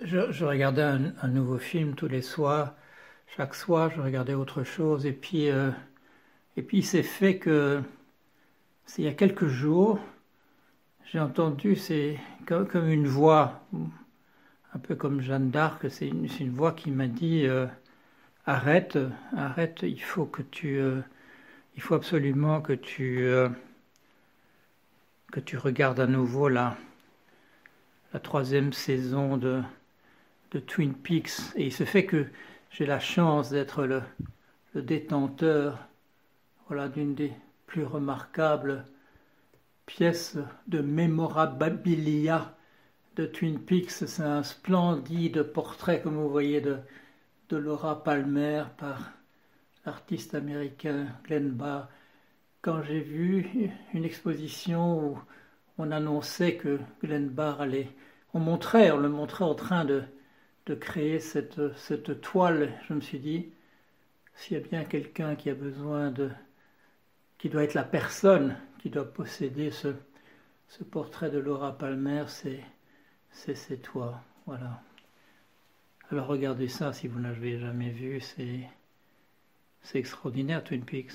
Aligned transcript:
je, 0.00 0.30
je 0.32 0.44
regardais 0.44 0.82
un, 0.82 1.12
un, 1.22 1.28
nouveau 1.28 1.58
film 1.58 1.94
tous 1.94 2.08
les 2.08 2.22
soirs. 2.22 2.74
Chaque 3.36 3.54
soir, 3.54 3.90
je 3.94 4.00
regardais 4.00 4.34
autre 4.34 4.64
chose. 4.64 5.06
Et 5.06 5.12
puis, 5.12 5.50
euh, 5.50 5.70
et 6.56 6.62
puis, 6.62 6.82
c'est 6.82 7.02
fait 7.02 7.38
que, 7.38 7.82
il 8.96 9.04
y 9.04 9.08
a 9.08 9.12
quelques 9.12 9.46
jours, 9.46 9.98
j'ai 11.04 11.20
entendu, 11.20 11.76
c'est 11.76 12.18
comme, 12.46 12.88
une 12.88 13.06
voix, 13.06 13.62
un 14.74 14.78
peu 14.78 14.94
comme 14.94 15.20
Jeanne 15.20 15.50
d'Arc, 15.50 15.90
c'est 15.90 16.08
une, 16.08 16.50
voix 16.50 16.72
qui 16.72 16.90
m'a 16.90 17.06
dit 17.06 17.46
euh, 17.46 17.66
arrête, 18.46 18.98
arrête, 19.36 19.80
il 19.82 20.02
faut 20.02 20.26
que 20.26 20.42
tu, 20.42 20.78
euh, 20.78 21.00
il 21.76 21.82
faut 21.82 21.94
absolument 21.94 22.60
que 22.60 22.72
tu, 22.72 23.28
que 25.32 25.40
tu 25.40 25.56
regardes 25.58 26.00
à 26.00 26.06
nouveau 26.06 26.48
la 26.48 26.76
troisième 28.22 28.72
saison 28.72 29.36
de, 29.36 29.62
de 30.50 30.58
Twin 30.58 30.94
Peaks. 30.94 31.54
Et 31.56 31.66
il 31.66 31.72
se 31.72 31.84
fait 31.84 32.04
que 32.04 32.26
j'ai 32.70 32.86
la 32.86 33.00
chance 33.00 33.50
d'être 33.50 33.84
le, 33.84 34.02
détenteur 34.74 35.78
voilà, 36.68 36.88
d'une 36.88 37.14
des 37.14 37.32
plus 37.66 37.84
remarquables 37.84 38.84
pièces 39.86 40.36
de 40.66 40.80
mémorabilia 40.80 42.54
de 43.16 43.26
Twin 43.26 43.58
Peaks. 43.58 43.90
C'est 43.90 44.22
un 44.22 44.42
splendide 44.42 45.42
portrait, 45.42 46.00
comme 46.00 46.16
vous 46.16 46.30
voyez, 46.30 46.60
de, 46.60 46.78
de 47.48 47.56
Laura 47.56 48.04
Palmer 48.04 48.64
par 48.76 49.12
l'artiste 49.84 50.34
américain 50.34 51.06
Glenn 51.24 51.50
Barr. 51.50 51.88
Quand 52.60 52.82
j'ai 52.82 53.00
vu 53.00 53.70
une 53.94 54.04
exposition 54.04 55.12
où 55.12 55.18
on 55.78 55.90
annonçait 55.90 56.56
que 56.56 56.78
Glenn 57.02 57.28
Barr 57.28 57.62
allait, 57.62 57.88
on 58.34 58.40
montrait, 58.40 58.90
on 58.90 58.98
le 58.98 59.08
montrait 59.08 59.44
en 59.44 59.54
train 59.54 59.84
de, 59.84 60.02
de 60.68 60.74
créer 60.74 61.18
cette, 61.18 61.74
cette 61.76 62.20
toile, 62.20 62.72
je 62.86 62.92
me 62.92 63.00
suis 63.00 63.18
dit, 63.18 63.48
s'il 64.34 64.58
y 64.58 64.60
a 64.60 64.62
bien 64.62 64.84
quelqu'un 64.84 65.34
qui 65.34 65.48
a 65.48 65.54
besoin 65.54 66.10
de, 66.10 66.30
qui 67.38 67.48
doit 67.48 67.64
être 67.64 67.74
la 67.74 67.84
personne 67.84 68.56
qui 68.78 68.90
doit 68.90 69.10
posséder 69.10 69.70
ce, 69.70 69.94
ce 70.68 70.84
portrait 70.84 71.30
de 71.30 71.38
Laura 71.38 71.76
Palmer, 71.76 72.24
c'est, 72.28 72.62
c'est, 73.30 73.80
toi. 73.80 74.22
Voilà. 74.44 74.82
Alors 76.10 76.26
regardez 76.26 76.68
ça 76.68 76.92
si 76.92 77.08
vous 77.08 77.18
ne 77.18 77.28
l'avez 77.28 77.58
jamais 77.58 77.90
vu, 77.90 78.20
c'est, 78.20 78.68
c'est 79.80 79.98
extraordinaire 79.98 80.62
Twin 80.62 80.84
Peaks. 80.84 81.14